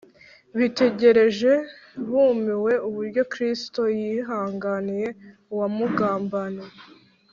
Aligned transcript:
bitegereje 0.57 1.51
bumiwe 2.09 2.73
uburyo 2.87 3.21
kristo 3.33 3.81
yihanganiye 3.99 5.07
uwamugambaniye 5.53 6.73